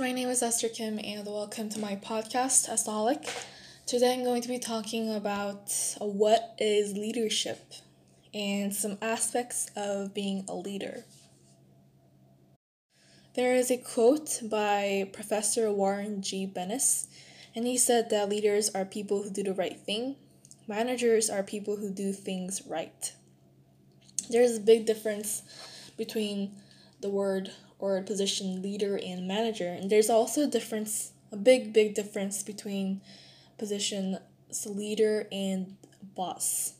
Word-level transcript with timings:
my 0.00 0.12
name 0.12 0.30
is 0.30 0.42
Esther 0.42 0.70
Kim, 0.70 0.98
and 0.98 1.26
welcome 1.26 1.68
to 1.68 1.78
my 1.78 1.94
podcast, 1.94 2.70
Estaholic. 2.70 3.28
Today 3.84 4.14
I'm 4.14 4.24
going 4.24 4.40
to 4.40 4.48
be 4.48 4.58
talking 4.58 5.14
about 5.14 5.70
what 5.98 6.54
is 6.58 6.94
leadership 6.94 7.74
and 8.32 8.74
some 8.74 8.96
aspects 9.02 9.70
of 9.76 10.14
being 10.14 10.46
a 10.48 10.54
leader. 10.54 11.04
There 13.34 13.54
is 13.54 13.70
a 13.70 13.76
quote 13.76 14.40
by 14.42 15.10
Professor 15.12 15.70
Warren 15.70 16.22
G. 16.22 16.46
Bennis, 16.50 17.06
and 17.54 17.66
he 17.66 17.76
said 17.76 18.08
that 18.08 18.30
leaders 18.30 18.70
are 18.70 18.86
people 18.86 19.22
who 19.22 19.28
do 19.28 19.42
the 19.42 19.52
right 19.52 19.78
thing, 19.78 20.16
managers 20.66 21.28
are 21.28 21.42
people 21.42 21.76
who 21.76 21.90
do 21.90 22.14
things 22.14 22.62
right. 22.66 23.12
There's 24.30 24.56
a 24.56 24.60
big 24.60 24.86
difference 24.86 25.42
between 25.98 26.52
the 27.02 27.10
word 27.10 27.50
or 27.80 28.00
position 28.02 28.62
leader 28.62 28.98
and 29.02 29.26
manager. 29.26 29.68
And 29.68 29.90
there's 29.90 30.10
also 30.10 30.42
a 30.42 30.46
difference, 30.46 31.12
a 31.32 31.36
big, 31.36 31.72
big 31.72 31.94
difference 31.94 32.42
between 32.42 33.00
position 33.58 34.18
leader 34.66 35.26
and 35.32 35.76
boss. 36.14 36.74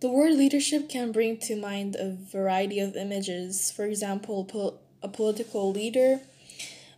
The 0.00 0.08
word 0.08 0.34
leadership 0.34 0.88
can 0.88 1.10
bring 1.10 1.38
to 1.38 1.56
mind 1.56 1.96
a 1.96 2.14
variety 2.14 2.80
of 2.80 2.96
images. 2.96 3.70
For 3.70 3.86
example, 3.86 4.44
pol- 4.44 4.80
a 5.02 5.08
political 5.08 5.72
leader, 5.72 6.20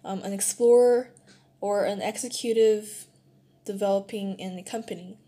um, 0.04 0.23
an 0.23 0.32
explorer, 0.32 1.10
or 1.60 1.84
an 1.84 2.02
executive 2.02 3.06
developing 3.65 4.38
in 4.38 4.59
a 4.59 4.62
company. 4.62 5.18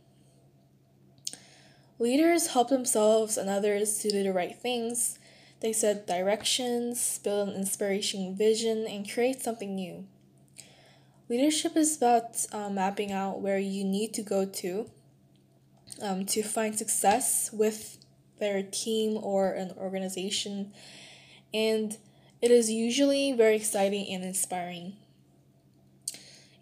Leaders 1.98 2.48
help 2.48 2.70
themselves 2.70 3.36
and 3.36 3.48
others 3.48 3.98
to 3.98 4.10
do 4.10 4.22
the 4.22 4.32
right 4.32 4.56
things 4.56 5.19
they 5.60 5.72
set 5.72 6.06
directions, 6.06 7.18
build 7.22 7.50
an 7.50 7.54
inspiration 7.54 8.34
vision, 8.34 8.86
and 8.86 9.10
create 9.10 9.42
something 9.42 9.74
new. 9.74 10.06
Leadership 11.28 11.76
is 11.76 11.96
about 11.96 12.44
uh, 12.52 12.70
mapping 12.70 13.12
out 13.12 13.40
where 13.40 13.58
you 13.58 13.84
need 13.84 14.12
to 14.14 14.22
go 14.22 14.44
to 14.44 14.90
um, 16.02 16.24
to 16.26 16.42
find 16.42 16.76
success 16.76 17.50
with 17.52 17.98
their 18.38 18.62
team 18.62 19.18
or 19.22 19.52
an 19.52 19.72
organization, 19.76 20.72
and 21.52 21.98
it 22.40 22.50
is 22.50 22.70
usually 22.70 23.32
very 23.32 23.56
exciting 23.56 24.06
and 24.12 24.24
inspiring. 24.24 24.94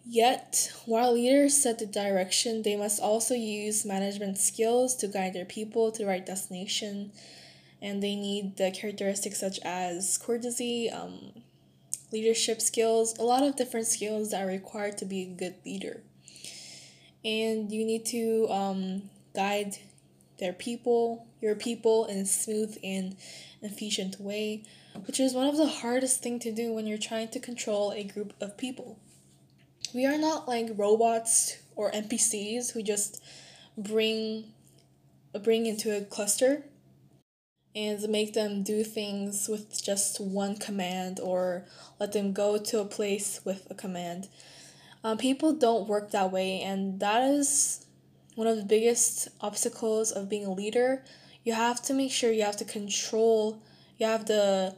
Yet, 0.04 0.72
while 0.86 1.12
leaders 1.12 1.56
set 1.56 1.78
the 1.78 1.86
direction, 1.86 2.62
they 2.62 2.76
must 2.76 3.00
also 3.00 3.34
use 3.34 3.84
management 3.84 4.38
skills 4.38 4.96
to 4.96 5.06
guide 5.06 5.34
their 5.34 5.44
people 5.44 5.92
to 5.92 5.98
the 5.98 6.06
right 6.06 6.24
destination 6.24 7.12
and 7.80 8.02
they 8.02 8.16
need 8.16 8.56
the 8.56 8.70
characteristics 8.70 9.40
such 9.40 9.58
as 9.60 10.18
courtesy, 10.18 10.90
um, 10.90 11.32
leadership 12.12 12.60
skills, 12.60 13.16
a 13.18 13.22
lot 13.22 13.42
of 13.42 13.56
different 13.56 13.86
skills 13.86 14.30
that 14.30 14.42
are 14.42 14.46
required 14.46 14.98
to 14.98 15.04
be 15.04 15.22
a 15.22 15.26
good 15.26 15.54
leader. 15.64 16.02
And 17.24 17.70
you 17.70 17.84
need 17.84 18.06
to 18.06 18.48
um, 18.48 19.02
guide 19.34 19.76
their 20.38 20.52
people, 20.52 21.26
your 21.40 21.54
people, 21.54 22.06
in 22.06 22.18
a 22.18 22.26
smooth 22.26 22.76
and 22.82 23.16
efficient 23.62 24.20
way, 24.20 24.62
which 25.06 25.20
is 25.20 25.34
one 25.34 25.48
of 25.48 25.56
the 25.56 25.66
hardest 25.66 26.22
thing 26.22 26.38
to 26.40 26.52
do 26.52 26.72
when 26.72 26.86
you're 26.86 26.98
trying 26.98 27.28
to 27.28 27.40
control 27.40 27.92
a 27.92 28.04
group 28.04 28.32
of 28.40 28.56
people. 28.56 28.98
We 29.94 30.06
are 30.06 30.18
not 30.18 30.48
like 30.48 30.70
robots 30.76 31.58
or 31.74 31.90
NPCs 31.90 32.72
who 32.72 32.82
just 32.82 33.22
bring 33.76 34.52
bring 35.42 35.66
into 35.66 35.96
a 35.96 36.00
cluster 36.00 36.64
and 37.78 38.08
make 38.08 38.34
them 38.34 38.64
do 38.64 38.82
things 38.82 39.48
with 39.48 39.80
just 39.80 40.20
one 40.20 40.56
command 40.56 41.20
or 41.20 41.64
let 42.00 42.12
them 42.12 42.32
go 42.32 42.58
to 42.58 42.80
a 42.80 42.84
place 42.84 43.40
with 43.44 43.68
a 43.70 43.74
command. 43.74 44.28
Um, 45.04 45.16
people 45.16 45.52
don't 45.52 45.88
work 45.88 46.10
that 46.10 46.32
way, 46.32 46.60
and 46.60 46.98
that 46.98 47.22
is 47.22 47.86
one 48.34 48.48
of 48.48 48.56
the 48.56 48.64
biggest 48.64 49.28
obstacles 49.40 50.10
of 50.10 50.28
being 50.28 50.44
a 50.44 50.52
leader. 50.52 51.04
You 51.44 51.52
have 51.52 51.80
to 51.82 51.94
make 51.94 52.10
sure 52.10 52.32
you 52.32 52.42
have 52.42 52.56
to 52.56 52.64
control, 52.64 53.62
you 53.96 54.06
have 54.06 54.26
the 54.26 54.74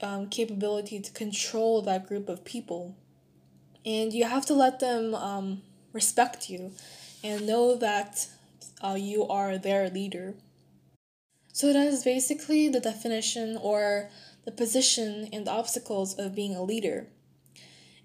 um, 0.00 0.28
capability 0.28 0.98
to 0.98 1.12
control 1.12 1.80
that 1.82 2.08
group 2.08 2.28
of 2.28 2.44
people. 2.44 2.96
And 3.86 4.12
you 4.12 4.24
have 4.24 4.46
to 4.46 4.54
let 4.54 4.80
them 4.80 5.14
um, 5.14 5.62
respect 5.92 6.50
you 6.50 6.72
and 7.22 7.46
know 7.46 7.76
that 7.76 8.26
uh, 8.82 8.96
you 8.98 9.28
are 9.28 9.58
their 9.58 9.88
leader. 9.88 10.34
So 11.52 11.72
that 11.72 11.86
is 11.86 12.02
basically 12.02 12.68
the 12.68 12.80
definition 12.80 13.58
or 13.60 14.10
the 14.44 14.50
position 14.50 15.28
and 15.32 15.48
obstacles 15.48 16.14
of 16.18 16.34
being 16.34 16.56
a 16.56 16.62
leader. 16.62 17.08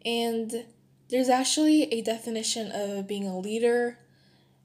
And 0.05 0.65
there's 1.09 1.29
actually 1.29 1.83
a 1.93 2.01
definition 2.01 2.71
of 2.71 3.07
being 3.07 3.25
a 3.25 3.39
leader. 3.39 3.99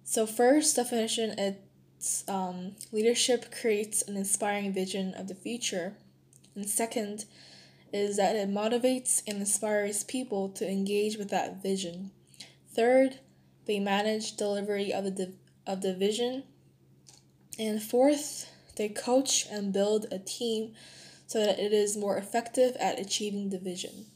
So 0.05 0.27
first 0.27 0.77
definition 0.77 1.39
it's 1.39 2.25
um, 2.29 2.73
leadership 2.91 3.55
creates 3.55 4.03
an 4.03 4.17
inspiring 4.17 4.73
vision 4.73 5.15
of 5.15 5.29
the 5.29 5.37
future. 5.37 5.95
And 6.57 6.69
second 6.69 7.25
is 7.93 8.17
that 8.17 8.35
it 8.35 8.51
motivates 8.51 9.23
and 9.27 9.39
inspires 9.39 10.03
people 10.03 10.49
to 10.51 10.69
engage 10.69 11.17
with 11.17 11.31
that 11.31 11.63
vision. 11.63 12.11
Third, 12.75 13.21
they 13.67 13.79
manage 13.79 14.37
delivery 14.37 14.93
of 14.93 15.05
the 15.05 15.35
of 15.67 15.83
the 15.83 15.95
vision. 15.95 16.43
And 17.59 17.81
fourth, 17.83 18.51
they 18.77 18.89
coach 18.89 19.47
and 19.51 19.73
build 19.73 20.07
a 20.11 20.19
team 20.19 20.75
so 21.27 21.41
that 21.45 21.59
it 21.59 21.73
is 21.73 21.97
more 21.97 22.17
effective 22.17 22.77
at 22.77 22.99
achieving 22.99 23.51
the 23.51 23.59
vision. 23.59 24.07